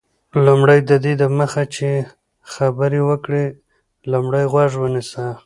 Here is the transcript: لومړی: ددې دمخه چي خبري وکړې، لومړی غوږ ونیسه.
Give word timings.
لومړی: 0.45 0.79
ددې 0.89 1.13
دمخه 1.21 1.63
چي 1.75 1.89
خبري 2.53 3.01
وکړې، 3.09 3.45
لومړی 4.11 4.45
غوږ 4.51 4.71
ونیسه. 4.77 5.25